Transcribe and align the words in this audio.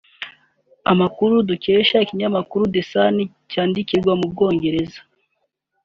Amakuru 0.91 1.33
dukesha 1.49 1.97
ikinyamakuru 2.01 2.63
the 2.73 2.81
sun 2.91 3.15
cyandikirwa 3.51 4.11
mu 4.19 4.25
Bwongereza 4.31 4.99